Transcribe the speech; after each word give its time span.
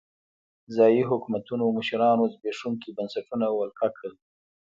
ځايي 0.75 1.03
حکومتونو 1.09 1.65
مشرانو 1.77 2.31
زبېښونکي 2.33 2.89
بنسټونه 2.97 3.45
ولکه 3.51 3.87
کړل. 3.97 4.13